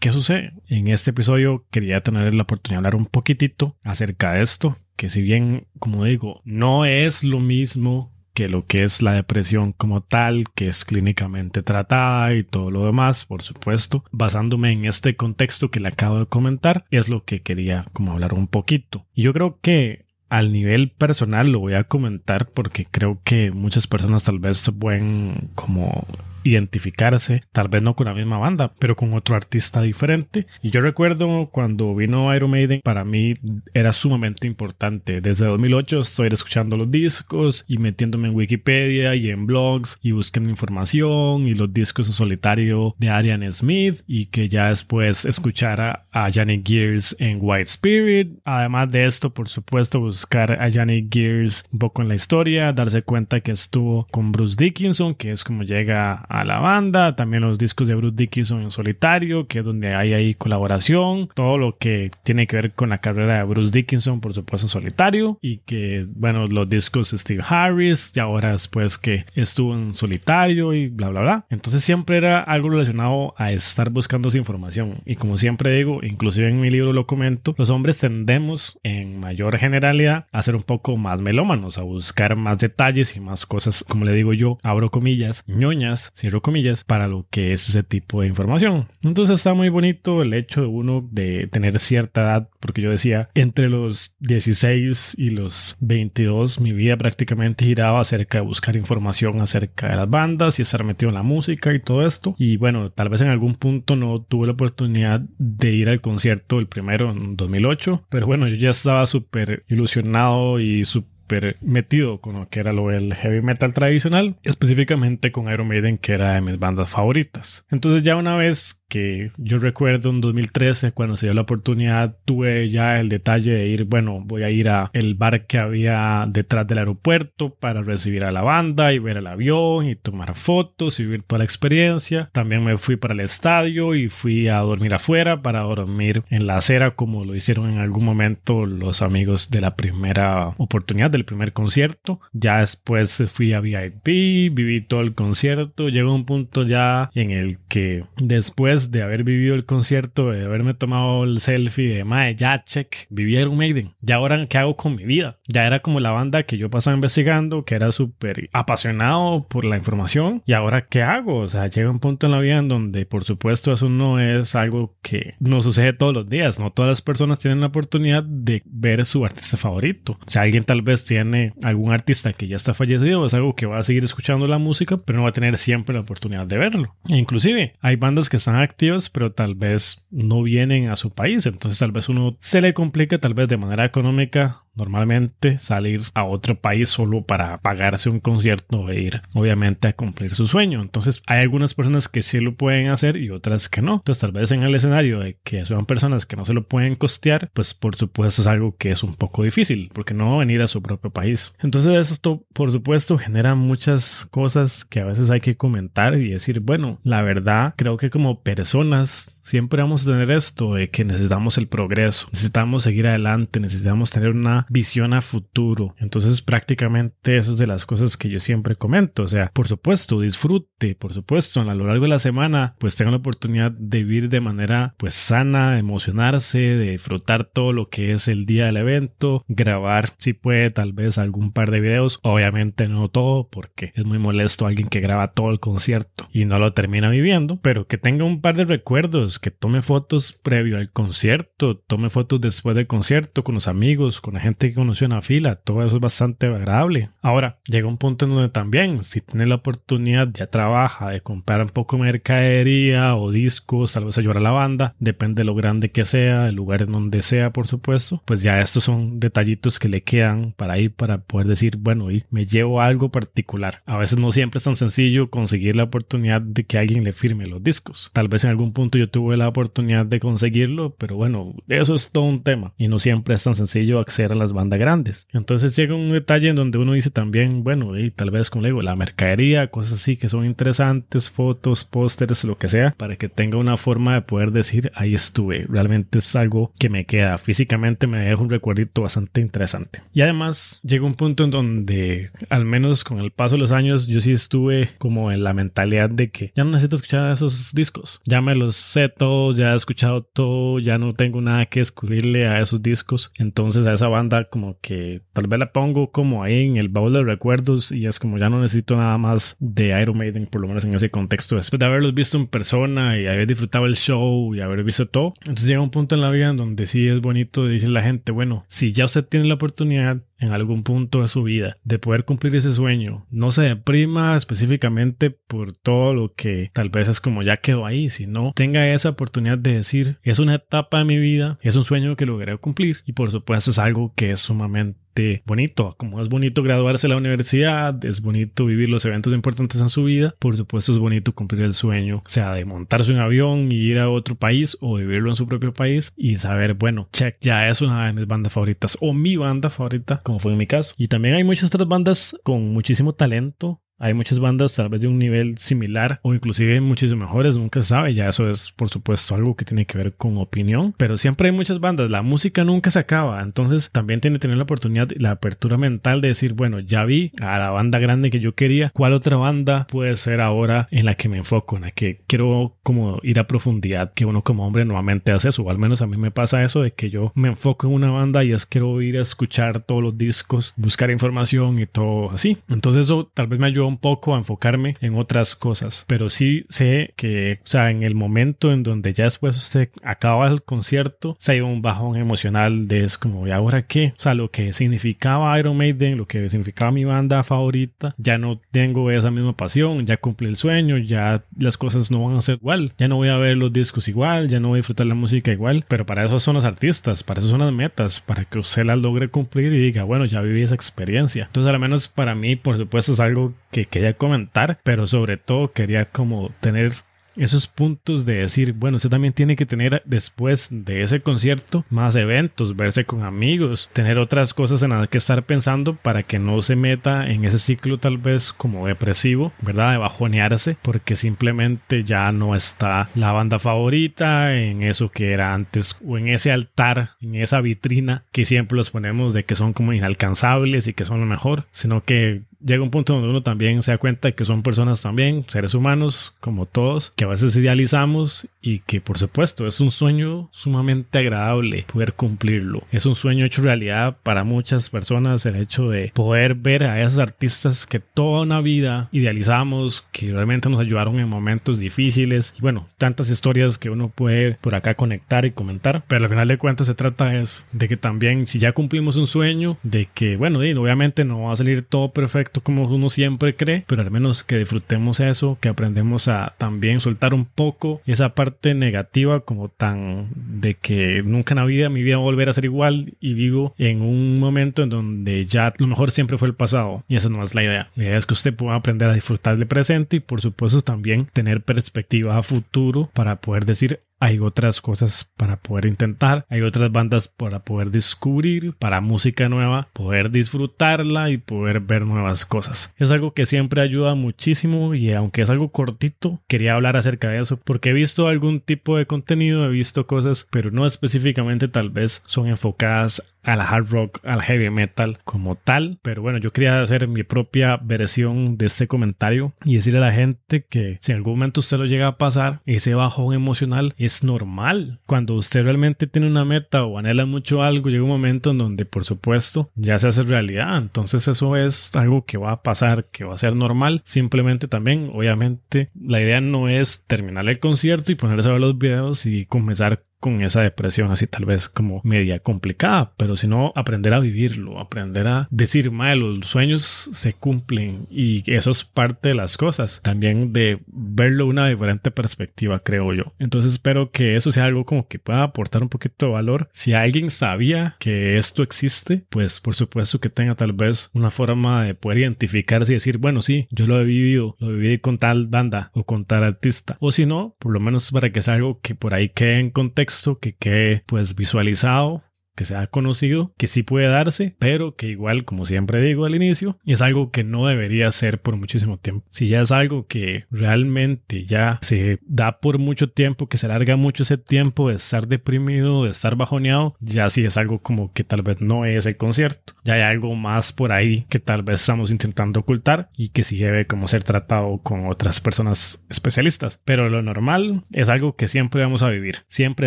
¿Qué 0.00 0.10
sucede? 0.10 0.52
En 0.68 0.88
este 0.88 1.10
episodio 1.10 1.64
quería 1.70 2.00
tener 2.00 2.34
la 2.34 2.42
oportunidad 2.42 2.82
de 2.82 2.88
hablar 2.88 2.96
un 2.96 3.06
poquitito 3.06 3.76
acerca 3.82 4.32
de 4.32 4.42
esto, 4.42 4.76
que 4.96 5.08
si 5.08 5.22
bien, 5.22 5.66
como 5.78 6.04
digo, 6.04 6.40
no 6.44 6.84
es 6.84 7.24
lo 7.24 7.40
mismo 7.40 8.11
que 8.34 8.48
lo 8.48 8.66
que 8.66 8.84
es 8.84 9.02
la 9.02 9.12
depresión 9.12 9.72
como 9.72 10.02
tal, 10.02 10.44
que 10.54 10.68
es 10.68 10.84
clínicamente 10.84 11.62
tratada 11.62 12.34
y 12.34 12.44
todo 12.44 12.70
lo 12.70 12.86
demás, 12.86 13.24
por 13.24 13.42
supuesto, 13.42 14.04
basándome 14.10 14.72
en 14.72 14.84
este 14.84 15.16
contexto 15.16 15.70
que 15.70 15.80
le 15.80 15.88
acabo 15.88 16.18
de 16.18 16.26
comentar, 16.26 16.84
es 16.90 17.08
lo 17.08 17.24
que 17.24 17.42
quería 17.42 17.84
como 17.92 18.12
hablar 18.12 18.34
un 18.34 18.46
poquito. 18.46 19.06
Yo 19.14 19.32
creo 19.32 19.58
que 19.60 20.06
al 20.28 20.50
nivel 20.50 20.90
personal 20.90 21.52
lo 21.52 21.60
voy 21.60 21.74
a 21.74 21.84
comentar 21.84 22.48
porque 22.48 22.86
creo 22.90 23.20
que 23.22 23.50
muchas 23.50 23.86
personas 23.86 24.24
tal 24.24 24.38
vez 24.38 24.70
pueden 24.78 25.50
como 25.54 26.06
identificarse, 26.44 27.42
tal 27.52 27.68
vez 27.68 27.82
no 27.82 27.94
con 27.94 28.06
la 28.06 28.14
misma 28.14 28.38
banda, 28.38 28.72
pero 28.78 28.96
con 28.96 29.14
otro 29.14 29.36
artista 29.36 29.82
diferente. 29.82 30.46
Y 30.62 30.70
yo 30.70 30.80
recuerdo 30.80 31.48
cuando 31.50 31.94
vino 31.94 32.34
Iron 32.34 32.50
Maiden, 32.50 32.80
para 32.82 33.04
mí 33.04 33.34
era 33.74 33.92
sumamente 33.92 34.46
importante. 34.46 35.20
Desde 35.20 35.46
2008 35.46 36.00
estoy 36.00 36.28
escuchando 36.32 36.76
los 36.76 36.90
discos 36.90 37.64
y 37.68 37.78
metiéndome 37.78 38.28
en 38.28 38.34
Wikipedia 38.34 39.14
y 39.14 39.30
en 39.30 39.46
blogs 39.46 39.98
y 40.02 40.12
buscando 40.12 40.50
información 40.50 41.46
y 41.46 41.54
los 41.54 41.72
discos 41.72 42.08
en 42.08 42.12
solitario 42.12 42.94
de 42.98 43.10
Arian 43.10 43.50
Smith 43.52 44.02
y 44.06 44.26
que 44.26 44.48
ya 44.48 44.68
después 44.68 45.24
escuchara 45.24 46.06
a 46.12 46.30
Johnny 46.32 46.62
Gears 46.64 47.16
en 47.18 47.38
White 47.40 47.70
Spirit. 47.70 48.38
Además 48.44 48.90
de 48.92 49.06
esto, 49.06 49.30
por 49.30 49.48
supuesto, 49.48 50.00
buscar 50.00 50.52
a 50.60 50.70
Johnny 50.72 51.06
Gears 51.10 51.64
un 51.72 51.78
poco 51.78 52.02
en 52.02 52.08
la 52.08 52.14
historia, 52.14 52.72
darse 52.72 53.02
cuenta 53.02 53.40
que 53.40 53.52
estuvo 53.52 54.06
con 54.10 54.32
Bruce 54.32 54.56
Dickinson, 54.58 55.14
que 55.14 55.32
es 55.32 55.44
como 55.44 55.62
llega 55.62 56.24
a 56.32 56.44
la 56.46 56.60
banda, 56.60 57.14
también 57.14 57.42
los 57.42 57.58
discos 57.58 57.88
de 57.88 57.94
Bruce 57.94 58.16
Dickinson 58.16 58.62
en 58.62 58.70
solitario, 58.70 59.46
que 59.46 59.58
es 59.58 59.64
donde 59.64 59.94
hay 59.94 60.14
ahí 60.14 60.34
colaboración, 60.34 61.28
todo 61.34 61.58
lo 61.58 61.76
que 61.76 62.10
tiene 62.24 62.46
que 62.46 62.56
ver 62.56 62.72
con 62.72 62.88
la 62.88 62.98
carrera 62.98 63.36
de 63.36 63.44
Bruce 63.44 63.70
Dickinson, 63.70 64.20
por 64.22 64.32
supuesto 64.32 64.64
en 64.64 64.70
solitario, 64.70 65.38
y 65.42 65.58
que, 65.58 66.06
bueno, 66.08 66.48
los 66.48 66.68
discos 66.70 67.10
de 67.10 67.18
Steve 67.18 67.44
Harris, 67.46 68.12
y 68.16 68.20
ahora 68.20 68.52
después 68.52 68.96
que 68.96 69.26
estuvo 69.34 69.74
en 69.74 69.94
solitario 69.94 70.72
y 70.72 70.88
bla, 70.88 71.10
bla, 71.10 71.20
bla. 71.20 71.46
Entonces 71.50 71.84
siempre 71.84 72.16
era 72.16 72.40
algo 72.40 72.70
relacionado 72.70 73.34
a 73.36 73.52
estar 73.52 73.90
buscando 73.90 74.30
esa 74.30 74.38
información. 74.38 75.02
Y 75.04 75.16
como 75.16 75.36
siempre 75.36 75.76
digo, 75.76 76.00
inclusive 76.02 76.48
en 76.48 76.60
mi 76.60 76.70
libro 76.70 76.94
lo 76.94 77.06
comento, 77.06 77.54
los 77.58 77.68
hombres 77.68 77.98
tendemos 77.98 78.78
en 78.82 79.20
mayor 79.20 79.58
generalidad 79.58 80.26
a 80.32 80.40
ser 80.40 80.56
un 80.56 80.62
poco 80.62 80.96
más 80.96 81.20
melómanos, 81.20 81.76
a 81.76 81.82
buscar 81.82 82.36
más 82.36 82.56
detalles 82.58 83.16
y 83.18 83.20
más 83.20 83.44
cosas, 83.44 83.84
como 83.86 84.06
le 84.06 84.12
digo 84.12 84.32
yo, 84.32 84.58
abro 84.62 84.90
comillas, 84.90 85.44
ñoñas, 85.46 86.10
cierro 86.22 86.40
comillas, 86.40 86.84
para 86.84 87.08
lo 87.08 87.26
que 87.30 87.52
es 87.52 87.68
ese 87.68 87.82
tipo 87.82 88.20
de 88.20 88.28
información. 88.28 88.86
Entonces 89.02 89.40
está 89.40 89.54
muy 89.54 89.68
bonito 89.68 90.22
el 90.22 90.34
hecho 90.34 90.60
de 90.60 90.68
uno 90.68 91.06
de 91.10 91.48
tener 91.48 91.78
cierta 91.80 92.22
edad, 92.22 92.48
porque 92.60 92.80
yo 92.80 92.90
decía, 92.90 93.28
entre 93.34 93.68
los 93.68 94.14
16 94.20 95.16
y 95.18 95.30
los 95.30 95.76
22, 95.80 96.60
mi 96.60 96.72
vida 96.72 96.96
prácticamente 96.96 97.64
giraba 97.64 98.00
acerca 98.00 98.38
de 98.38 98.44
buscar 98.44 98.76
información 98.76 99.40
acerca 99.40 99.88
de 99.88 99.96
las 99.96 100.08
bandas 100.08 100.58
y 100.58 100.62
estar 100.62 100.84
metido 100.84 101.08
en 101.08 101.16
la 101.16 101.24
música 101.24 101.74
y 101.74 101.80
todo 101.80 102.06
esto. 102.06 102.36
Y 102.38 102.56
bueno, 102.56 102.90
tal 102.90 103.08
vez 103.08 103.20
en 103.20 103.28
algún 103.28 103.56
punto 103.56 103.96
no 103.96 104.22
tuve 104.22 104.46
la 104.46 104.52
oportunidad 104.52 105.20
de 105.38 105.72
ir 105.72 105.88
al 105.88 106.00
concierto 106.00 106.60
el 106.60 106.68
primero 106.68 107.10
en 107.10 107.36
2008, 107.36 108.04
pero 108.08 108.26
bueno, 108.26 108.46
yo 108.46 108.54
ya 108.54 108.70
estaba 108.70 109.06
súper 109.06 109.64
ilusionado 109.68 110.60
y 110.60 110.84
súper 110.84 111.11
metido 111.60 112.20
con 112.20 112.34
lo 112.34 112.48
que 112.48 112.60
era 112.60 112.72
lo 112.72 112.88
del 112.88 113.14
heavy 113.14 113.42
metal 113.42 113.72
tradicional, 113.72 114.36
específicamente 114.42 115.32
con 115.32 115.50
Iron 115.52 115.68
Maiden, 115.68 115.98
que 115.98 116.12
era 116.12 116.34
de 116.34 116.40
mis 116.40 116.58
bandas 116.58 116.90
favoritas. 116.90 117.64
Entonces 117.70 118.02
ya 118.02 118.16
una 118.16 118.36
vez 118.36 118.82
que 118.92 119.30
yo 119.38 119.58
recuerdo 119.58 120.10
en 120.10 120.20
2013 120.20 120.92
cuando 120.92 121.16
se 121.16 121.24
dio 121.24 121.32
la 121.32 121.40
oportunidad 121.40 122.18
tuve 122.26 122.68
ya 122.68 123.00
el 123.00 123.08
detalle 123.08 123.52
de 123.52 123.66
ir, 123.66 123.84
bueno, 123.84 124.20
voy 124.22 124.42
a 124.42 124.50
ir 124.50 124.68
a 124.68 124.90
el 124.92 125.14
bar 125.14 125.46
que 125.46 125.58
había 125.58 126.26
detrás 126.28 126.66
del 126.66 126.76
aeropuerto 126.76 127.54
para 127.54 127.80
recibir 127.80 128.26
a 128.26 128.32
la 128.32 128.42
banda 128.42 128.92
y 128.92 128.98
ver 128.98 129.16
el 129.16 129.26
avión 129.26 129.88
y 129.88 129.96
tomar 129.96 130.34
fotos 130.34 131.00
y 131.00 131.04
vivir 131.04 131.22
toda 131.22 131.38
la 131.38 131.44
experiencia. 131.44 132.28
También 132.32 132.62
me 132.64 132.76
fui 132.76 132.96
para 132.96 133.14
el 133.14 133.20
estadio 133.20 133.94
y 133.94 134.10
fui 134.10 134.48
a 134.48 134.58
dormir 134.58 134.92
afuera 134.92 135.40
para 135.40 135.60
dormir 135.60 136.22
en 136.28 136.46
la 136.46 136.58
acera 136.58 136.90
como 136.90 137.24
lo 137.24 137.34
hicieron 137.34 137.70
en 137.70 137.78
algún 137.78 138.04
momento 138.04 138.66
los 138.66 139.00
amigos 139.00 139.50
de 139.50 139.62
la 139.62 139.74
primera 139.74 140.50
oportunidad 140.58 141.10
del 141.10 141.21
el 141.22 141.26
primer 141.26 141.52
concierto, 141.52 142.20
ya 142.32 142.58
después 142.58 143.22
fui 143.28 143.52
a 143.52 143.60
VIP, 143.60 144.04
viví 144.04 144.82
todo 144.82 145.00
el 145.00 145.14
concierto, 145.14 145.88
llegó 145.88 146.14
un 146.14 146.24
punto 146.24 146.64
ya 146.64 147.10
en 147.14 147.30
el 147.30 147.58
que 147.68 148.04
después 148.16 148.90
de 148.90 149.02
haber 149.02 149.24
vivido 149.24 149.54
el 149.54 149.64
concierto, 149.64 150.30
de 150.30 150.44
haberme 150.44 150.74
tomado 150.74 151.24
el 151.24 151.40
selfie 151.40 151.94
de 151.94 152.04
Mae, 152.04 152.34
ya 152.34 152.64
check, 152.64 153.06
viví 153.10 153.36
Iron 153.36 153.56
Maiden, 153.56 153.94
ya 154.00 154.16
ahora 154.16 154.46
qué 154.46 154.58
hago 154.58 154.76
con 154.76 154.94
mi 154.94 155.04
vida, 155.04 155.38
ya 155.46 155.66
era 155.66 155.80
como 155.80 156.00
la 156.00 156.10
banda 156.10 156.42
que 156.42 156.58
yo 156.58 156.70
pasaba 156.70 156.96
investigando, 156.96 157.64
que 157.64 157.74
era 157.74 157.92
súper 157.92 158.48
apasionado 158.52 159.46
por 159.48 159.64
la 159.64 159.76
información. 159.76 160.42
Y 160.46 160.52
ahora 160.52 160.86
qué 160.86 161.02
hago, 161.02 161.38
o 161.38 161.48
sea, 161.48 161.68
llega 161.68 161.90
un 161.90 162.00
punto 162.00 162.26
en 162.26 162.32
la 162.32 162.40
vida 162.40 162.58
en 162.58 162.68
donde 162.68 163.06
por 163.06 163.24
supuesto 163.24 163.72
eso 163.72 163.88
no 163.88 164.20
es 164.20 164.54
algo 164.54 164.96
que 165.02 165.34
no 165.40 165.62
sucede 165.62 165.92
todos 165.92 166.14
los 166.14 166.28
días, 166.28 166.58
no 166.58 166.70
todas 166.70 166.90
las 166.90 167.02
personas 167.02 167.38
tienen 167.38 167.60
la 167.60 167.68
oportunidad 167.68 168.22
de 168.24 168.62
ver 168.66 169.04
su 169.04 169.24
artista 169.24 169.56
favorito, 169.56 170.18
o 170.26 170.30
sea, 170.30 170.42
alguien 170.42 170.64
tal 170.64 170.82
vez 170.82 171.04
tiene 171.12 171.52
algún 171.62 171.92
artista 171.92 172.32
que 172.32 172.48
ya 172.48 172.56
está 172.56 172.72
fallecido, 172.72 173.26
es 173.26 173.34
algo 173.34 173.54
que 173.54 173.66
va 173.66 173.78
a 173.78 173.82
seguir 173.82 174.02
escuchando 174.02 174.48
la 174.48 174.56
música, 174.56 174.96
pero 174.96 175.18
no 175.18 175.24
va 175.24 175.28
a 175.28 175.32
tener 175.32 175.58
siempre 175.58 175.94
la 175.94 176.00
oportunidad 176.00 176.46
de 176.46 176.56
verlo. 176.56 176.96
E 177.06 177.18
inclusive 177.18 177.74
hay 177.82 177.96
bandas 177.96 178.30
que 178.30 178.38
están 178.38 178.56
activas, 178.56 179.10
pero 179.10 179.30
tal 179.30 179.54
vez 179.54 180.06
no 180.10 180.42
vienen 180.42 180.88
a 180.88 180.96
su 180.96 181.10
país, 181.10 181.44
entonces 181.44 181.78
tal 181.78 181.92
vez 181.92 182.08
uno 182.08 182.34
se 182.40 182.62
le 182.62 182.72
complica 182.72 183.18
tal 183.18 183.34
vez 183.34 183.46
de 183.48 183.58
manera 183.58 183.84
económica 183.84 184.61
normalmente 184.74 185.58
salir 185.58 186.02
a 186.14 186.24
otro 186.24 186.60
país 186.60 186.88
solo 186.88 187.22
para 187.22 187.58
pagarse 187.58 188.08
un 188.08 188.20
concierto 188.20 188.88
e 188.90 189.00
ir 189.00 189.22
obviamente 189.34 189.88
a 189.88 189.92
cumplir 189.92 190.34
su 190.34 190.46
sueño. 190.46 190.82
Entonces 190.82 191.22
hay 191.26 191.40
algunas 191.40 191.74
personas 191.74 192.08
que 192.08 192.22
sí 192.22 192.40
lo 192.40 192.54
pueden 192.54 192.88
hacer 192.88 193.16
y 193.16 193.30
otras 193.30 193.68
que 193.68 193.82
no. 193.82 193.96
Entonces 193.96 194.20
tal 194.20 194.32
vez 194.32 194.50
en 194.52 194.62
el 194.62 194.74
escenario 194.74 195.20
de 195.20 195.38
que 195.44 195.64
son 195.64 195.86
personas 195.86 196.26
que 196.26 196.36
no 196.36 196.44
se 196.44 196.54
lo 196.54 196.66
pueden 196.66 196.96
costear, 196.96 197.50
pues 197.52 197.74
por 197.74 197.96
supuesto 197.96 198.42
es 198.42 198.48
algo 198.48 198.76
que 198.76 198.90
es 198.90 199.02
un 199.02 199.14
poco 199.14 199.42
difícil 199.42 199.90
porque 199.92 200.14
no 200.14 200.38
venir 200.38 200.62
a 200.62 200.68
su 200.68 200.82
propio 200.82 201.10
país. 201.10 201.54
Entonces 201.60 202.10
esto 202.10 202.44
por 202.52 202.72
supuesto 202.72 203.18
genera 203.18 203.54
muchas 203.54 204.26
cosas 204.30 204.84
que 204.84 205.00
a 205.00 205.04
veces 205.04 205.30
hay 205.30 205.40
que 205.40 205.56
comentar 205.56 206.14
y 206.14 206.30
decir, 206.30 206.60
bueno, 206.60 206.98
la 207.02 207.22
verdad 207.22 207.74
creo 207.76 207.96
que 207.96 208.10
como 208.10 208.40
personas 208.42 209.38
siempre 209.42 209.82
vamos 209.82 210.02
a 210.02 210.12
tener 210.12 210.30
esto 210.30 210.74
de 210.74 210.88
que 210.88 211.04
necesitamos 211.04 211.58
el 211.58 211.66
progreso, 211.66 212.28
necesitamos 212.32 212.84
seguir 212.84 213.06
adelante, 213.06 213.60
necesitamos 213.60 214.10
tener 214.10 214.30
una 214.30 214.61
visión 214.68 215.14
a 215.14 215.22
futuro. 215.22 215.94
Entonces 215.98 216.42
prácticamente 216.42 217.36
eso 217.36 217.52
es 217.52 217.58
de 217.58 217.66
las 217.66 217.86
cosas 217.86 218.16
que 218.16 218.28
yo 218.28 218.40
siempre 218.40 218.76
comento. 218.76 219.22
O 219.22 219.28
sea, 219.28 219.50
por 219.52 219.68
supuesto, 219.68 220.20
disfrute, 220.20 220.94
por 220.94 221.12
supuesto, 221.12 221.60
a 221.60 221.74
lo 221.74 221.86
largo 221.86 222.04
de 222.04 222.10
la 222.10 222.18
semana, 222.18 222.74
pues 222.78 222.96
tengan 222.96 223.12
la 223.12 223.18
oportunidad 223.18 223.72
de 223.72 224.04
vivir 224.04 224.28
de 224.28 224.40
manera 224.40 224.94
pues 224.98 225.14
sana, 225.14 225.78
emocionarse, 225.78 226.58
de 226.58 226.92
disfrutar 226.92 227.44
todo 227.44 227.72
lo 227.72 227.86
que 227.86 228.12
es 228.12 228.28
el 228.28 228.46
día 228.46 228.66
del 228.66 228.76
evento, 228.76 229.44
grabar 229.48 230.10
si 230.18 230.32
puede 230.32 230.70
tal 230.70 230.92
vez 230.92 231.18
algún 231.18 231.52
par 231.52 231.70
de 231.70 231.80
videos, 231.80 232.18
obviamente 232.22 232.88
no 232.88 233.08
todo 233.08 233.48
porque 233.48 233.92
es 233.94 234.04
muy 234.04 234.18
molesto 234.18 234.66
alguien 234.66 234.88
que 234.88 235.00
graba 235.00 235.32
todo 235.32 235.50
el 235.50 235.60
concierto 235.60 236.28
y 236.32 236.44
no 236.44 236.58
lo 236.58 236.72
termina 236.72 237.10
viviendo, 237.10 237.60
pero 237.60 237.86
que 237.86 237.98
tenga 237.98 238.24
un 238.24 238.40
par 238.40 238.56
de 238.56 238.64
recuerdos, 238.64 239.38
que 239.38 239.50
tome 239.50 239.82
fotos 239.82 240.32
previo 240.32 240.78
al 240.78 240.90
concierto, 240.90 241.78
tome 241.78 242.10
fotos 242.10 242.40
después 242.40 242.76
del 242.76 242.86
concierto 242.86 243.44
con 243.44 243.54
los 243.54 243.68
amigos, 243.68 244.20
con 244.20 244.34
la 244.34 244.40
gente 244.40 244.51
que 244.54 244.74
conoció 244.74 245.06
en 245.06 245.12
la 245.12 245.22
fila, 245.22 245.56
todo 245.56 245.84
eso 245.84 245.96
es 245.96 246.00
bastante 246.00 246.46
agradable. 246.46 247.10
Ahora, 247.20 247.58
llega 247.66 247.88
un 247.88 247.98
punto 247.98 248.24
en 248.24 248.32
donde 248.32 248.48
también, 248.48 249.04
si 249.04 249.20
tiene 249.20 249.46
la 249.46 249.56
oportunidad, 249.56 250.28
ya 250.32 250.46
trabaja 250.46 251.10
de 251.10 251.20
comprar 251.20 251.62
un 251.62 251.68
poco 251.68 251.96
de 251.96 252.02
mercadería 252.02 253.16
o 253.16 253.30
discos, 253.30 253.92
tal 253.92 254.06
vez 254.06 254.18
ayudar 254.18 254.38
a 254.38 254.40
la 254.40 254.50
banda, 254.50 254.94
depende 254.98 255.40
de 255.40 255.44
lo 255.44 255.54
grande 255.54 255.90
que 255.90 256.04
sea, 256.04 256.48
el 256.48 256.54
lugar 256.54 256.82
en 256.82 256.92
donde 256.92 257.22
sea, 257.22 257.50
por 257.50 257.66
supuesto, 257.66 258.22
pues 258.24 258.42
ya 258.42 258.60
estos 258.60 258.84
son 258.84 259.20
detallitos 259.20 259.78
que 259.78 259.88
le 259.88 260.02
quedan 260.02 260.52
para 260.56 260.78
ir, 260.78 260.92
para 260.92 261.18
poder 261.18 261.46
decir, 261.46 261.76
bueno, 261.76 262.10
y 262.10 262.24
me 262.30 262.46
llevo 262.46 262.80
algo 262.80 263.10
particular. 263.10 263.82
A 263.86 263.96
veces 263.96 264.18
no 264.18 264.32
siempre 264.32 264.58
es 264.58 264.64
tan 264.64 264.76
sencillo 264.76 265.30
conseguir 265.30 265.76
la 265.76 265.84
oportunidad 265.84 266.40
de 266.40 266.64
que 266.64 266.78
alguien 266.78 267.04
le 267.04 267.12
firme 267.12 267.46
los 267.46 267.62
discos. 267.62 268.10
Tal 268.12 268.28
vez 268.28 268.44
en 268.44 268.50
algún 268.50 268.72
punto 268.72 268.98
yo 268.98 269.08
tuve 269.08 269.36
la 269.36 269.48
oportunidad 269.48 270.06
de 270.06 270.20
conseguirlo, 270.20 270.94
pero 270.98 271.16
bueno, 271.16 271.54
eso 271.68 271.94
es 271.94 272.10
todo 272.10 272.24
un 272.24 272.42
tema 272.42 272.72
y 272.76 272.88
no 272.88 272.98
siempre 272.98 273.34
es 273.34 273.44
tan 273.44 273.54
sencillo 273.54 274.00
acceder 274.00 274.32
a 274.32 274.36
las 274.42 274.52
bandas 274.52 274.78
grandes. 274.78 275.26
Entonces 275.32 275.76
llega 275.76 275.94
un 275.94 276.12
detalle 276.12 276.48
en 276.48 276.56
donde 276.56 276.78
uno 276.78 276.92
dice 276.92 277.10
también, 277.10 277.64
bueno, 277.64 277.98
y 277.98 278.10
tal 278.10 278.30
vez 278.30 278.50
como 278.50 278.62
le 278.62 278.68
digo, 278.68 278.82
la 278.82 278.96
mercadería, 278.96 279.68
cosas 279.68 279.94
así 279.94 280.16
que 280.16 280.28
son 280.28 280.44
interesantes, 280.44 281.30
fotos, 281.30 281.84
pósteres, 281.84 282.44
lo 282.44 282.58
que 282.58 282.68
sea, 282.68 282.94
para 282.96 283.16
que 283.16 283.28
tenga 283.28 283.58
una 283.58 283.76
forma 283.76 284.14
de 284.14 284.22
poder 284.22 284.52
decir, 284.52 284.90
ahí 284.94 285.14
estuve. 285.14 285.66
Realmente 285.68 286.18
es 286.18 286.36
algo 286.36 286.72
que 286.78 286.88
me 286.88 287.04
queda. 287.04 287.38
Físicamente 287.38 288.06
me 288.06 288.18
deja 288.18 288.42
un 288.42 288.50
recuerdito 288.50 289.02
bastante 289.02 289.40
interesante. 289.40 290.02
Y 290.12 290.22
además 290.22 290.80
llega 290.82 291.06
un 291.06 291.14
punto 291.14 291.44
en 291.44 291.50
donde, 291.50 292.30
al 292.48 292.64
menos 292.64 293.04
con 293.04 293.18
el 293.18 293.30
paso 293.30 293.56
de 293.56 293.60
los 293.60 293.72
años, 293.72 294.06
yo 294.06 294.20
sí 294.20 294.32
estuve 294.32 294.90
como 294.98 295.32
en 295.32 295.44
la 295.44 295.52
mentalidad 295.52 296.10
de 296.10 296.30
que 296.30 296.52
ya 296.54 296.64
no 296.64 296.72
necesito 296.72 296.96
escuchar 296.96 297.32
esos 297.32 297.72
discos. 297.74 298.20
Ya 298.24 298.40
me 298.40 298.54
los 298.54 298.76
sé 298.76 299.08
todos, 299.08 299.56
ya 299.56 299.72
he 299.72 299.76
escuchado 299.76 300.22
todo, 300.22 300.78
ya 300.78 300.98
no 300.98 301.12
tengo 301.12 301.40
nada 301.40 301.66
que 301.66 301.80
escribirle 301.80 302.46
a 302.46 302.60
esos 302.60 302.82
discos. 302.82 303.32
Entonces 303.36 303.86
a 303.86 303.92
esa 303.92 304.08
banda 304.08 304.31
como 304.50 304.78
que 304.80 305.22
tal 305.32 305.46
vez 305.46 305.58
la 305.58 305.72
pongo 305.72 306.10
como 306.10 306.42
ahí 306.42 306.66
en 306.66 306.76
el 306.76 306.88
baúl 306.88 307.12
de 307.12 307.22
recuerdos 307.22 307.92
y 307.92 308.06
es 308.06 308.18
como 308.18 308.38
ya 308.38 308.48
no 308.48 308.60
necesito 308.60 308.96
nada 308.96 309.18
más 309.18 309.56
de 309.60 310.00
Iron 310.00 310.16
Maiden, 310.16 310.46
por 310.46 310.60
lo 310.60 310.68
menos 310.68 310.84
en 310.84 310.94
ese 310.94 311.10
contexto. 311.10 311.56
Después 311.56 311.78
de 311.78 311.86
haberlos 311.86 312.14
visto 312.14 312.36
en 312.36 312.46
persona 312.46 313.18
y 313.18 313.26
haber 313.26 313.46
disfrutado 313.46 313.86
el 313.86 313.96
show 313.96 314.54
y 314.54 314.60
haber 314.60 314.84
visto 314.84 315.06
todo, 315.06 315.34
entonces 315.40 315.66
llega 315.66 315.80
un 315.80 315.90
punto 315.90 316.14
en 316.14 316.20
la 316.20 316.30
vida 316.30 316.50
en 316.50 316.56
donde 316.56 316.86
sí 316.86 317.06
es 317.08 317.20
bonito 317.20 317.66
decir 317.66 317.88
la 317.88 318.02
gente, 318.02 318.32
bueno, 318.32 318.64
si 318.68 318.92
ya 318.92 319.04
usted 319.04 319.24
tiene 319.24 319.46
la 319.46 319.54
oportunidad 319.54 320.22
en 320.42 320.52
algún 320.52 320.82
punto 320.82 321.22
de 321.22 321.28
su 321.28 321.42
vida 321.42 321.76
de 321.84 321.98
poder 321.98 322.24
cumplir 322.24 322.56
ese 322.56 322.72
sueño, 322.72 323.26
no 323.30 323.52
se 323.52 323.62
deprima 323.62 324.36
específicamente 324.36 325.30
por 325.30 325.74
todo 325.76 326.14
lo 326.14 326.34
que 326.34 326.70
tal 326.72 326.90
vez 326.90 327.08
es 327.08 327.20
como 327.20 327.42
ya 327.42 327.56
quedó 327.56 327.86
ahí, 327.86 328.10
sino 328.10 328.52
tenga 328.54 328.92
esa 328.92 329.10
oportunidad 329.10 329.58
de 329.58 329.74
decir, 329.74 330.18
es 330.22 330.38
una 330.38 330.56
etapa 330.56 330.98
de 330.98 331.04
mi 331.04 331.18
vida, 331.18 331.58
es 331.62 331.76
un 331.76 331.84
sueño 331.84 332.16
que 332.16 332.26
logré 332.26 332.56
cumplir 332.58 332.98
y 333.06 333.12
por 333.12 333.30
supuesto 333.30 333.70
es 333.70 333.78
algo 333.78 334.12
que 334.14 334.32
es 334.32 334.40
sumamente 334.40 335.01
bonito. 335.46 335.94
Como 335.98 336.20
es 336.20 336.28
bonito 336.28 336.62
graduarse 336.62 337.06
de 337.06 337.14
la 337.14 337.18
universidad, 337.18 338.04
es 338.04 338.20
bonito 338.20 338.66
vivir 338.66 338.90
los 338.90 339.04
eventos 339.04 339.32
importantes 339.32 339.80
en 339.80 339.88
su 339.88 340.04
vida, 340.04 340.34
por 340.38 340.56
supuesto 340.56 340.92
es 340.92 340.98
bonito 340.98 341.32
cumplir 341.32 341.62
el 341.62 341.74
sueño, 341.74 342.22
sea 342.26 342.52
de 342.52 342.64
montarse 342.64 343.12
un 343.12 343.18
avión 343.18 343.70
y 343.70 343.76
ir 343.76 344.00
a 344.00 344.10
otro 344.10 344.34
país 344.34 344.76
o 344.80 344.96
vivirlo 344.96 345.30
en 345.30 345.36
su 345.36 345.46
propio 345.46 345.72
país 345.72 346.12
y 346.16 346.36
saber, 346.36 346.74
bueno, 346.74 347.08
check, 347.12 347.36
ya 347.40 347.68
es 347.68 347.82
una 347.82 348.06
de 348.06 348.12
mis 348.12 348.26
bandas 348.26 348.52
favoritas 348.52 348.96
o 349.00 349.12
mi 349.12 349.36
banda 349.36 349.70
favorita, 349.70 350.20
como 350.22 350.38
fue 350.38 350.52
en 350.52 350.58
mi 350.58 350.66
caso. 350.66 350.94
Y 350.96 351.08
también 351.08 351.34
hay 351.34 351.44
muchas 351.44 351.64
otras 351.64 351.88
bandas 351.88 352.36
con 352.42 352.72
muchísimo 352.72 353.14
talento 353.14 353.80
hay 354.02 354.14
muchas 354.14 354.40
bandas 354.40 354.74
tal 354.74 354.88
vez 354.88 355.00
de 355.00 355.06
un 355.06 355.18
nivel 355.18 355.56
similar 355.58 356.18
o 356.22 356.34
inclusive 356.34 356.80
muchísimo 356.80 357.24
mejores, 357.24 357.56
nunca 357.56 357.80
se 357.80 357.88
sabe, 357.88 358.14
ya 358.14 358.28
eso 358.28 358.50
es 358.50 358.72
por 358.72 358.88
supuesto 358.88 359.36
algo 359.36 359.54
que 359.54 359.64
tiene 359.64 359.86
que 359.86 359.96
ver 359.96 360.14
con 360.14 360.36
opinión, 360.38 360.92
pero 360.96 361.16
siempre 361.16 361.48
hay 361.48 361.54
muchas 361.54 361.78
bandas, 361.78 362.10
la 362.10 362.22
música 362.22 362.64
nunca 362.64 362.90
se 362.90 362.98
acaba, 362.98 363.40
entonces 363.42 363.90
también 363.92 364.20
tiene 364.20 364.36
que 364.36 364.40
tener 364.40 364.56
la 364.56 364.64
oportunidad 364.64 365.08
la 365.16 365.30
apertura 365.30 365.76
mental 365.76 366.20
de 366.20 366.28
decir, 366.28 366.54
bueno, 366.54 366.80
ya 366.80 367.04
vi 367.04 367.30
a 367.40 367.58
la 367.58 367.70
banda 367.70 368.00
grande 368.00 368.30
que 368.30 368.40
yo 368.40 368.56
quería, 368.56 368.90
¿cuál 368.90 369.12
otra 369.12 369.36
banda 369.36 369.86
puede 369.88 370.16
ser 370.16 370.40
ahora 370.40 370.88
en 370.90 371.06
la 371.06 371.14
que 371.14 371.28
me 371.28 371.36
enfoco, 371.36 371.76
en 371.76 371.82
la 371.82 371.92
que 371.92 372.22
quiero 372.26 372.74
como 372.82 373.20
ir 373.22 373.38
a 373.38 373.46
profundidad, 373.46 374.12
que 374.12 374.26
uno 374.26 374.42
como 374.42 374.66
hombre 374.66 374.84
normalmente 374.84 375.30
hace 375.30 375.50
eso, 375.50 375.62
o 375.62 375.70
al 375.70 375.78
menos 375.78 376.02
a 376.02 376.08
mí 376.08 376.16
me 376.16 376.32
pasa 376.32 376.64
eso 376.64 376.82
de 376.82 376.90
que 376.90 377.08
yo 377.08 377.30
me 377.36 377.48
enfoco 377.48 377.86
en 377.86 377.94
una 377.94 378.10
banda 378.10 378.42
y 378.42 378.52
es 378.52 378.66
quiero 378.66 379.00
ir 379.00 379.16
a 379.16 379.22
escuchar 379.22 379.80
todos 379.80 380.02
los 380.02 380.18
discos, 380.18 380.74
buscar 380.76 381.10
información 381.12 381.78
y 381.78 381.86
todo 381.86 382.32
así, 382.32 382.58
entonces 382.68 383.02
eso 383.02 383.30
tal 383.32 383.46
vez 383.46 383.60
me 383.60 383.68
ayudó 383.68 383.91
un 383.92 383.98
poco 383.98 384.34
a 384.34 384.38
enfocarme 384.38 384.94
en 385.00 385.16
otras 385.16 385.54
cosas, 385.54 386.04
pero 386.06 386.30
sí 386.30 386.64
sé 386.68 387.12
que, 387.16 387.60
o 387.64 387.68
sea, 387.68 387.90
en 387.90 388.02
el 388.02 388.14
momento 388.14 388.72
en 388.72 388.82
donde 388.82 389.12
ya 389.12 389.24
después 389.24 389.56
usted 389.56 389.90
acaba 390.02 390.48
el 390.48 390.62
concierto, 390.62 391.36
se 391.38 391.58
ha 391.58 391.64
un 391.64 391.82
bajón 391.82 392.16
emocional 392.16 392.88
de 392.88 393.04
es 393.04 393.18
como, 393.18 393.46
¿y 393.46 393.50
ahora 393.50 393.82
qué? 393.82 394.14
O 394.18 394.20
sea, 394.20 394.34
lo 394.34 394.50
que 394.50 394.72
significaba 394.72 395.58
Iron 395.58 395.76
Maiden, 395.76 396.16
lo 396.16 396.26
que 396.26 396.48
significaba 396.48 396.90
mi 396.90 397.04
banda 397.04 397.42
favorita, 397.42 398.14
ya 398.18 398.38
no 398.38 398.60
tengo 398.70 399.10
esa 399.10 399.30
misma 399.30 399.56
pasión, 399.56 400.06
ya 400.06 400.16
cumplí 400.16 400.48
el 400.48 400.56
sueño, 400.56 400.98
ya 400.98 401.44
las 401.56 401.76
cosas 401.76 402.10
no 402.10 402.24
van 402.24 402.36
a 402.36 402.42
ser 402.42 402.56
igual, 402.56 402.94
ya 402.98 403.08
no 403.08 403.16
voy 403.16 403.28
a 403.28 403.36
ver 403.36 403.56
los 403.56 403.72
discos 403.72 404.08
igual, 404.08 404.48
ya 404.48 404.60
no 404.60 404.68
voy 404.68 404.76
a 404.76 404.80
disfrutar 404.80 405.06
la 405.06 405.14
música 405.14 405.52
igual, 405.52 405.84
pero 405.88 406.06
para 406.06 406.24
eso 406.24 406.38
son 406.38 406.54
los 406.54 406.64
artistas, 406.64 407.22
para 407.22 407.40
eso 407.40 407.50
son 407.50 407.60
las 407.60 407.72
metas, 407.72 408.20
para 408.20 408.44
que 408.44 408.58
usted 408.58 408.84
las 408.84 408.98
logre 408.98 409.28
cumplir 409.28 409.72
y 409.72 409.80
diga, 409.80 410.04
bueno, 410.04 410.24
ya 410.24 410.40
viví 410.40 410.62
esa 410.62 410.74
experiencia. 410.74 411.44
Entonces, 411.46 411.72
al 411.72 411.80
menos 411.80 412.08
para 412.08 412.34
mí, 412.34 412.56
por 412.56 412.76
supuesto, 412.76 413.12
es 413.12 413.20
algo 413.20 413.52
que 413.70 413.81
quería 413.86 414.14
comentar, 414.14 414.80
pero 414.82 415.06
sobre 415.06 415.36
todo 415.36 415.72
quería 415.72 416.06
como 416.06 416.50
tener 416.60 416.92
esos 417.36 417.66
puntos 417.66 418.26
de 418.26 418.34
decir, 418.34 418.72
bueno, 418.72 418.96
usted 418.96 419.10
también 419.10 419.32
tiene 419.32 419.56
que 419.56 419.66
tener 419.66 420.02
después 420.04 420.68
de 420.70 421.02
ese 421.02 421.20
concierto 421.20 421.84
más 421.90 422.16
eventos, 422.16 422.76
verse 422.76 423.04
con 423.04 423.22
amigos, 423.22 423.90
tener 423.92 424.18
otras 424.18 424.54
cosas 424.54 424.82
en 424.82 424.90
las 424.90 425.08
que 425.08 425.18
estar 425.18 425.44
pensando 425.44 425.94
para 425.96 426.22
que 426.22 426.38
no 426.38 426.60
se 426.62 426.76
meta 426.76 427.28
en 427.28 427.44
ese 427.44 427.58
ciclo 427.58 427.98
tal 427.98 428.18
vez 428.18 428.52
como 428.52 428.86
depresivo, 428.86 429.52
¿verdad? 429.60 429.92
De 429.92 429.98
bajonearse 429.98 430.76
porque 430.82 431.16
simplemente 431.16 432.04
ya 432.04 432.30
no 432.32 432.54
está 432.54 433.08
la 433.14 433.32
banda 433.32 433.58
favorita 433.58 434.54
en 434.56 434.82
eso 434.82 435.10
que 435.10 435.32
era 435.32 435.54
antes 435.54 435.96
o 436.06 436.18
en 436.18 436.28
ese 436.28 436.52
altar, 436.52 437.12
en 437.20 437.36
esa 437.36 437.60
vitrina 437.60 438.24
que 438.32 438.44
siempre 438.44 438.76
los 438.76 438.90
ponemos 438.90 439.32
de 439.32 439.44
que 439.44 439.54
son 439.54 439.72
como 439.72 439.92
inalcanzables 439.92 440.86
y 440.86 440.94
que 440.94 441.04
son 441.04 441.20
lo 441.20 441.26
mejor, 441.26 441.66
sino 441.70 442.04
que 442.04 442.42
llega 442.64 442.82
un 442.82 442.90
punto 442.90 443.14
donde 443.14 443.28
uno 443.28 443.42
también 443.42 443.82
se 443.82 443.90
da 443.90 443.98
cuenta 443.98 444.28
de 444.28 444.34
que 444.34 444.44
son 444.44 444.62
personas 444.62 445.02
también, 445.02 445.44
seres 445.48 445.74
humanos, 445.74 446.34
como 446.40 446.66
todos, 446.66 447.12
que 447.16 447.24
a 447.24 447.28
veces 447.28 447.56
idealizamos 447.56 448.48
y 448.60 448.80
que 448.80 449.00
por 449.00 449.18
supuesto 449.18 449.66
es 449.66 449.80
un 449.80 449.90
sueño 449.90 450.48
sumamente 450.52 451.18
agradable 451.18 451.84
poder 451.92 452.14
cumplirlo. 452.14 452.82
Es 452.92 453.06
un 453.06 453.14
sueño 453.14 453.44
hecho 453.44 453.62
realidad 453.62 454.16
para 454.22 454.44
muchas 454.44 454.88
personas 454.90 455.44
el 455.46 455.56
hecho 455.56 455.88
de 455.88 456.12
poder 456.14 456.54
ver 456.54 456.84
a 456.84 457.02
esos 457.02 457.18
artistas 457.18 457.86
que 457.86 458.00
toda 458.00 458.42
una 458.42 458.60
vida 458.60 459.08
idealizamos, 459.12 460.02
que 460.12 460.32
realmente 460.32 460.68
nos 460.68 460.80
ayudaron 460.80 461.18
en 461.18 461.28
momentos 461.28 461.78
difíciles 461.78 462.54
y 462.56 462.60
bueno, 462.60 462.88
tantas 462.98 463.30
historias 463.30 463.78
que 463.78 463.90
uno 463.90 464.08
puede 464.08 464.54
por 464.60 464.74
acá 464.74 464.94
conectar 464.94 465.44
y 465.44 465.50
comentar, 465.50 466.04
pero 466.06 466.24
al 466.24 466.30
final 466.30 466.48
de 466.48 466.58
cuentas 466.58 466.86
se 466.86 466.94
trata 466.94 467.36
es 467.36 467.64
de 467.72 467.88
que 467.88 467.96
también 467.96 468.46
si 468.46 468.58
ya 468.58 468.72
cumplimos 468.72 469.16
un 469.16 469.26
sueño, 469.26 469.78
de 469.82 470.08
que 470.12 470.36
bueno, 470.36 470.58
obviamente 470.58 471.24
no 471.24 471.42
va 471.42 471.52
a 471.52 471.56
salir 471.56 471.82
todo 471.82 472.12
perfecto, 472.12 472.51
como 472.60 472.84
uno 472.84 473.10
siempre 473.10 473.54
cree, 473.54 473.84
pero 473.86 474.02
al 474.02 474.10
menos 474.10 474.44
que 474.44 474.58
disfrutemos 474.58 475.20
eso, 475.20 475.58
que 475.60 475.68
aprendemos 475.68 476.28
a 476.28 476.54
también 476.58 477.00
soltar 477.00 477.34
un 477.34 477.44
poco 477.44 478.00
esa 478.06 478.34
parte 478.34 478.74
negativa 478.74 479.40
como 479.40 479.68
tan 479.68 480.28
de 480.34 480.74
que 480.74 481.22
nunca 481.24 481.54
en 481.54 481.60
la 481.60 481.64
vida 481.64 481.88
mi 481.88 482.02
vida 482.02 482.16
va 482.16 482.22
a 482.22 482.24
volver 482.24 482.48
a 482.48 482.52
ser 482.52 482.64
igual 482.64 483.14
y 483.20 483.34
vivo 483.34 483.74
en 483.78 484.02
un 484.02 484.38
momento 484.38 484.82
en 484.82 484.90
donde 484.90 485.46
ya 485.46 485.72
lo 485.78 485.86
mejor 485.86 486.10
siempre 486.10 486.38
fue 486.38 486.48
el 486.48 486.54
pasado 486.54 487.04
y 487.08 487.16
esa 487.16 487.28
no 487.28 487.42
es 487.42 487.54
la 487.54 487.64
idea. 487.64 487.90
La 487.96 488.04
idea 488.04 488.18
es 488.18 488.26
que 488.26 488.34
usted 488.34 488.54
pueda 488.54 488.74
aprender 488.74 489.08
a 489.08 489.14
disfrutar 489.14 489.56
del 489.56 489.66
presente 489.66 490.16
y 490.16 490.20
por 490.20 490.40
supuesto 490.40 490.82
también 490.82 491.26
tener 491.32 491.62
perspectiva 491.62 492.38
a 492.38 492.42
futuro 492.42 493.10
para 493.12 493.36
poder 493.36 493.64
decir 493.64 494.00
hay 494.22 494.38
otras 494.38 494.80
cosas 494.80 495.28
para 495.36 495.56
poder 495.56 495.84
intentar, 495.84 496.46
hay 496.48 496.60
otras 496.60 496.92
bandas 496.92 497.26
para 497.26 497.64
poder 497.64 497.90
descubrir, 497.90 498.72
para 498.78 499.00
música 499.00 499.48
nueva, 499.48 499.88
poder 499.92 500.30
disfrutarla 500.30 501.30
y 501.30 501.38
poder 501.38 501.80
ver 501.80 502.06
nuevas 502.06 502.46
cosas. 502.46 502.92
Es 502.96 503.10
algo 503.10 503.34
que 503.34 503.46
siempre 503.46 503.82
ayuda 503.82 504.14
muchísimo 504.14 504.94
y 504.94 505.12
aunque 505.12 505.42
es 505.42 505.50
algo 505.50 505.72
cortito, 505.72 506.40
quería 506.46 506.74
hablar 506.74 506.96
acerca 506.96 507.30
de 507.30 507.40
eso 507.40 507.58
porque 507.64 507.90
he 507.90 507.94
visto 507.94 508.28
algún 508.28 508.60
tipo 508.60 508.96
de 508.96 509.06
contenido, 509.06 509.64
he 509.64 509.70
visto 509.70 510.06
cosas, 510.06 510.46
pero 510.52 510.70
no 510.70 510.86
específicamente 510.86 511.66
tal 511.66 511.90
vez 511.90 512.22
son 512.24 512.46
enfocadas 512.46 513.24
al 513.42 513.60
hard 513.60 513.90
rock, 513.90 514.20
al 514.24 514.42
heavy 514.42 514.70
metal 514.70 515.18
como 515.24 515.56
tal. 515.56 515.98
Pero 516.02 516.22
bueno, 516.22 516.38
yo 516.38 516.52
quería 516.52 516.80
hacer 516.80 517.08
mi 517.08 517.22
propia 517.22 517.76
versión 517.76 518.56
de 518.56 518.66
este 518.66 518.86
comentario 518.86 519.52
y 519.64 519.76
decirle 519.76 519.98
a 519.98 520.02
la 520.02 520.12
gente 520.12 520.64
que 520.68 520.98
si 521.00 521.12
en 521.12 521.18
algún 521.18 521.34
momento 521.34 521.60
usted 521.60 521.78
lo 521.78 521.86
llega 521.86 522.06
a 522.06 522.18
pasar, 522.18 522.60
ese 522.66 522.94
bajón 522.94 523.34
emocional 523.34 523.94
es 523.98 524.24
normal. 524.24 525.00
Cuando 525.06 525.34
usted 525.34 525.64
realmente 525.64 526.06
tiene 526.06 526.28
una 526.28 526.44
meta 526.44 526.84
o 526.84 526.98
anhela 526.98 527.26
mucho 527.26 527.62
algo, 527.62 527.90
llega 527.90 528.02
un 528.02 528.08
momento 528.08 528.50
en 528.50 528.58
donde 528.58 528.84
por 528.84 529.04
supuesto 529.04 529.70
ya 529.74 529.98
se 529.98 530.08
hace 530.08 530.22
realidad. 530.22 530.78
Entonces 530.78 531.26
eso 531.28 531.56
es 531.56 531.94
algo 531.94 532.24
que 532.24 532.38
va 532.38 532.52
a 532.52 532.62
pasar, 532.62 533.06
que 533.06 533.24
va 533.24 533.34
a 533.34 533.38
ser 533.38 533.56
normal. 533.56 534.02
Simplemente 534.04 534.68
también, 534.68 535.10
obviamente, 535.12 535.90
la 536.00 536.20
idea 536.20 536.40
no 536.40 536.68
es 536.68 537.04
terminar 537.06 537.48
el 537.48 537.58
concierto 537.58 538.12
y 538.12 538.16
ponerse 538.16 538.48
a 538.48 538.52
ver 538.52 538.60
los 538.60 538.78
videos 538.78 539.26
y 539.26 539.46
comenzar 539.46 540.02
con 540.22 540.40
esa 540.40 540.60
depresión 540.60 541.10
así 541.10 541.26
tal 541.26 541.46
vez 541.46 541.68
como 541.68 542.00
media 542.04 542.38
complicada, 542.38 543.12
pero 543.16 543.36
sino 543.36 543.72
aprender 543.74 544.14
a 544.14 544.20
vivirlo, 544.20 544.78
aprender 544.78 545.26
a 545.26 545.48
decir, 545.50 545.90
mal 545.90 546.20
los 546.20 546.46
sueños 546.46 547.10
se 547.12 547.32
cumplen 547.32 548.06
y 548.08 548.48
eso 548.48 548.70
es 548.70 548.84
parte 548.84 549.30
de 549.30 549.34
las 549.34 549.56
cosas, 549.56 549.98
también 550.04 550.52
de 550.52 550.78
verlo 550.86 551.48
una 551.48 551.66
diferente 551.66 552.12
perspectiva, 552.12 552.78
creo 552.78 553.12
yo. 553.12 553.32
Entonces 553.40 553.72
espero 553.72 554.12
que 554.12 554.36
eso 554.36 554.52
sea 554.52 554.66
algo 554.66 554.86
como 554.86 555.08
que 555.08 555.18
pueda 555.18 555.42
aportar 555.42 555.82
un 555.82 555.88
poquito 555.88 556.26
de 556.26 556.32
valor. 556.32 556.68
Si 556.72 556.94
alguien 556.94 557.28
sabía 557.28 557.96
que 557.98 558.38
esto 558.38 558.62
existe, 558.62 559.24
pues 559.28 559.58
por 559.58 559.74
supuesto 559.74 560.20
que 560.20 560.30
tenga 560.30 560.54
tal 560.54 560.72
vez 560.72 561.10
una 561.14 561.32
forma 561.32 561.82
de 561.82 561.94
poder 561.94 562.18
identificarse 562.18 562.92
y 562.92 562.94
decir, 562.94 563.18
bueno, 563.18 563.42
sí, 563.42 563.66
yo 563.72 563.88
lo 563.88 564.00
he 564.00 564.04
vivido, 564.04 564.54
lo 564.60 564.68
viví 564.68 564.98
con 564.98 565.18
tal 565.18 565.48
banda 565.48 565.90
o 565.94 566.04
con 566.04 566.24
tal 566.26 566.44
artista. 566.44 566.96
O 567.00 567.10
si 567.10 567.26
no, 567.26 567.56
por 567.58 567.72
lo 567.72 567.80
menos 567.80 568.12
para 568.12 568.30
que 568.30 568.40
sea 568.40 568.54
algo 568.54 568.78
que 568.80 568.94
por 568.94 569.14
ahí 569.14 569.28
quede 569.28 569.58
en 569.58 569.70
contexto 569.70 570.11
que 570.40 570.54
quede 570.54 571.04
pues 571.06 571.34
visualizado 571.34 572.22
que 572.54 572.64
sea 572.64 572.86
conocido, 572.86 573.52
que 573.56 573.66
sí 573.66 573.82
puede 573.82 574.08
darse, 574.08 574.56
pero 574.58 574.94
que 574.96 575.08
igual, 575.08 575.44
como 575.44 575.66
siempre 575.66 576.02
digo 576.02 576.24
al 576.24 576.34
inicio, 576.34 576.78
es 576.84 577.00
algo 577.00 577.30
que 577.30 577.44
no 577.44 577.66
debería 577.66 578.10
ser 578.12 578.40
por 578.40 578.56
muchísimo 578.56 578.98
tiempo. 578.98 579.26
Si 579.30 579.48
ya 579.48 579.60
es 579.60 579.72
algo 579.72 580.06
que 580.06 580.44
realmente 580.50 581.44
ya 581.44 581.78
se 581.82 582.18
da 582.22 582.60
por 582.60 582.78
mucho 582.78 583.10
tiempo, 583.10 583.48
que 583.48 583.58
se 583.58 583.66
alarga 583.66 583.96
mucho 583.96 584.22
ese 584.22 584.38
tiempo 584.38 584.88
de 584.88 584.96
estar 584.96 585.26
deprimido, 585.28 586.04
de 586.04 586.10
estar 586.10 586.36
bajoneado, 586.36 586.96
ya 587.00 587.28
sí 587.30 587.44
es 587.44 587.56
algo 587.56 587.80
como 587.80 588.12
que 588.12 588.24
tal 588.24 588.42
vez 588.42 588.60
no 588.60 588.84
es 588.84 589.06
el 589.06 589.16
concierto. 589.16 589.74
Ya 589.84 589.94
hay 589.94 590.02
algo 590.02 590.34
más 590.34 590.72
por 590.72 590.92
ahí 590.92 591.26
que 591.28 591.38
tal 591.38 591.62
vez 591.62 591.80
estamos 591.80 592.10
intentando 592.10 592.60
ocultar 592.60 593.10
y 593.16 593.30
que 593.30 593.44
sí 593.44 593.58
debe 593.58 593.86
como 593.86 594.08
ser 594.08 594.24
tratado 594.24 594.78
con 594.78 595.06
otras 595.06 595.40
personas 595.40 596.04
especialistas. 596.08 596.80
Pero 596.84 597.08
lo 597.08 597.22
normal 597.22 597.82
es 597.90 598.08
algo 598.08 598.36
que 598.36 598.48
siempre 598.48 598.82
vamos 598.82 599.02
a 599.02 599.10
vivir. 599.10 599.38
Siempre 599.48 599.86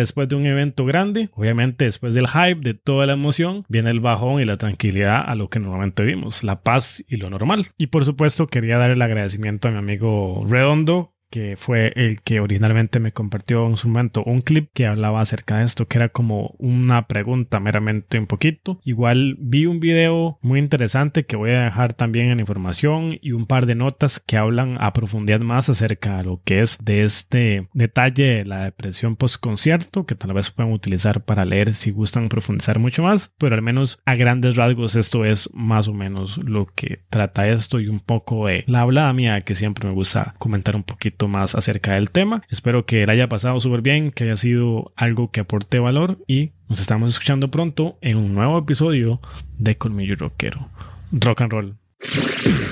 después 0.00 0.28
de 0.28 0.36
un 0.36 0.46
evento 0.46 0.84
grande, 0.84 1.30
obviamente 1.34 1.84
después 1.84 2.14
del 2.14 2.28
hype, 2.28 2.55
de 2.60 2.74
toda 2.74 3.06
la 3.06 3.14
emoción, 3.14 3.64
viene 3.68 3.90
el 3.90 4.00
bajón 4.00 4.40
y 4.40 4.44
la 4.44 4.56
tranquilidad 4.56 5.22
a 5.26 5.34
lo 5.34 5.48
que 5.48 5.58
normalmente 5.58 6.04
vimos, 6.04 6.44
la 6.44 6.62
paz 6.62 7.04
y 7.08 7.16
lo 7.16 7.30
normal. 7.30 7.68
Y 7.78 7.88
por 7.88 8.04
supuesto 8.04 8.46
quería 8.46 8.78
dar 8.78 8.90
el 8.90 9.02
agradecimiento 9.02 9.68
a 9.68 9.70
mi 9.70 9.78
amigo 9.78 10.44
Redondo 10.46 11.15
que 11.30 11.56
fue 11.56 11.92
el 11.96 12.22
que 12.22 12.40
originalmente 12.40 13.00
me 13.00 13.12
compartió 13.12 13.66
en 13.66 13.76
su 13.76 13.88
momento 13.88 14.22
un 14.24 14.40
clip 14.40 14.70
que 14.72 14.86
hablaba 14.86 15.20
acerca 15.20 15.58
de 15.58 15.64
esto, 15.64 15.86
que 15.86 15.98
era 15.98 16.08
como 16.08 16.54
una 16.58 17.06
pregunta 17.06 17.60
meramente 17.60 18.18
un 18.18 18.26
poquito. 18.26 18.80
Igual 18.84 19.36
vi 19.38 19.66
un 19.66 19.80
video 19.80 20.38
muy 20.42 20.58
interesante 20.58 21.24
que 21.24 21.36
voy 21.36 21.50
a 21.50 21.64
dejar 21.64 21.94
también 21.94 22.30
en 22.30 22.40
información 22.40 23.18
y 23.20 23.32
un 23.32 23.46
par 23.46 23.66
de 23.66 23.74
notas 23.74 24.20
que 24.20 24.36
hablan 24.36 24.76
a 24.80 24.92
profundidad 24.92 25.40
más 25.40 25.68
acerca 25.68 26.18
de 26.18 26.24
lo 26.24 26.40
que 26.44 26.60
es 26.60 26.78
de 26.84 27.02
este 27.02 27.68
detalle 27.72 28.24
de 28.24 28.44
la 28.44 28.64
depresión 28.64 29.16
post 29.16 29.36
concierto, 29.40 30.06
que 30.06 30.14
tal 30.14 30.32
vez 30.32 30.50
puedan 30.50 30.72
utilizar 30.72 31.24
para 31.24 31.44
leer 31.44 31.74
si 31.74 31.90
gustan 31.90 32.28
profundizar 32.28 32.78
mucho 32.78 33.02
más, 33.02 33.34
pero 33.38 33.54
al 33.54 33.62
menos 33.62 33.98
a 34.04 34.14
grandes 34.14 34.56
rasgos 34.56 34.96
esto 34.96 35.24
es 35.24 35.50
más 35.54 35.88
o 35.88 35.94
menos 35.94 36.38
lo 36.38 36.66
que 36.66 37.00
trata 37.10 37.48
esto 37.48 37.80
y 37.80 37.88
un 37.88 38.00
poco 38.00 38.46
de 38.46 38.64
la 38.66 38.80
hablada 38.80 39.12
mía 39.12 39.40
que 39.42 39.54
siempre 39.54 39.88
me 39.88 39.94
gusta 39.94 40.34
comentar 40.38 40.76
un 40.76 40.82
poquito 40.82 41.15
más 41.26 41.54
acerca 41.54 41.94
del 41.94 42.10
tema. 42.10 42.42
Espero 42.50 42.84
que 42.84 43.06
le 43.06 43.12
haya 43.12 43.28
pasado 43.28 43.58
súper 43.60 43.80
bien, 43.80 44.10
que 44.10 44.24
haya 44.24 44.36
sido 44.36 44.92
algo 44.96 45.30
que 45.30 45.40
aporte 45.40 45.78
valor 45.78 46.18
y 46.26 46.50
nos 46.68 46.80
estamos 46.80 47.10
escuchando 47.10 47.50
pronto 47.50 47.96
en 48.02 48.18
un 48.18 48.34
nuevo 48.34 48.58
episodio 48.58 49.20
de 49.58 49.76
Colmillo 49.76 50.16
Rockero. 50.16 50.68
Rock 51.12 51.40
and 51.40 51.52
roll. 51.52 51.85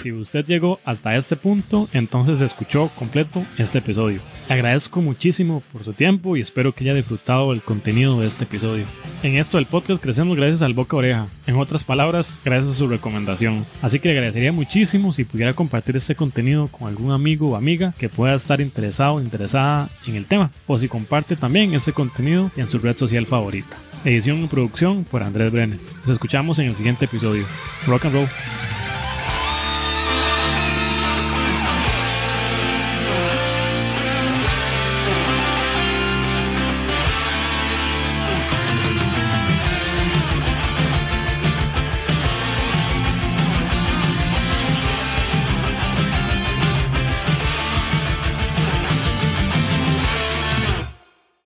Si 0.03 0.13
usted 0.13 0.45
llegó 0.45 0.81
hasta 0.85 1.17
este 1.17 1.35
punto, 1.35 1.89
entonces 1.93 2.41
escuchó 2.41 2.91
completo 2.99 3.43
este 3.57 3.79
episodio. 3.79 4.21
agradezco 4.49 5.01
muchísimo 5.01 5.63
por 5.73 5.83
su 5.83 5.95
tiempo 5.95 6.37
y 6.37 6.41
espero 6.43 6.73
que 6.73 6.85
haya 6.85 6.95
disfrutado 6.95 7.53
el 7.53 7.63
contenido 7.63 8.21
de 8.21 8.27
este 8.27 8.45
episodio. 8.45 8.85
En 9.23 9.37
esto 9.37 9.57
del 9.57 9.67
podcast 9.67 10.03
crecemos 10.03 10.37
gracias 10.37 10.63
al 10.63 10.75
boca 10.75 10.97
oreja. 10.97 11.29
En 11.47 11.57
otras 11.57 11.85
palabras, 11.85 12.39
gracias 12.45 12.75
a 12.75 12.77
su 12.77 12.87
recomendación. 12.87 13.65
Así 13.81 13.99
que 13.99 14.09
le 14.09 14.15
agradecería 14.15 14.53
muchísimo 14.53 15.13
si 15.13 15.25
pudiera 15.25 15.55
compartir 15.55 15.97
este 15.97 16.15
contenido 16.15 16.69
con 16.69 16.89
algún 16.89 17.13
amigo 17.13 17.51
o 17.51 17.57
amiga 17.57 17.95
que 17.99 18.11
pueda 18.11 18.35
estar 18.35 18.61
interesado 18.61 19.15
o 19.15 19.23
interesada 19.23 19.89
en 20.07 20.17
el 20.17 20.27
tema. 20.27 20.51
O 20.67 20.79
si 20.79 20.89
comparte 20.89 21.35
también 21.37 21.75
este 21.75 21.93
contenido 21.93 22.51
en 22.57 22.67
su 22.67 22.79
red 22.79 22.97
social 22.97 23.27
favorita. 23.27 23.77
Edición 24.05 24.45
y 24.45 24.49
producción 24.49 25.05
por 25.05 25.23
Andrés 25.23 25.51
Brenes. 25.51 25.81
Nos 26.03 26.11
escuchamos 26.11 26.59
en 26.59 26.67
el 26.67 26.77
siguiente 26.77 27.07
episodio. 27.07 27.47
Rock 27.87 28.05
and 28.05 28.15
roll. 28.15 28.29